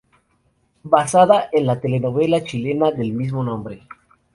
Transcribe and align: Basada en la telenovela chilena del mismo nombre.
Basada 0.83 1.47
en 1.51 1.67
la 1.67 1.79
telenovela 1.79 2.43
chilena 2.43 2.89
del 2.91 3.13
mismo 3.13 3.43
nombre. 3.43 3.85